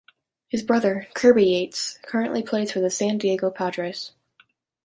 His 0.47 0.63
brother, 0.63 1.07
Kirby 1.13 1.43
Yates, 1.45 1.99
currently 2.01 2.41
plays 2.41 2.71
for 2.71 2.79
the 2.79 2.89
San 2.89 3.19
Diego 3.19 3.51
Padres. 3.51 4.13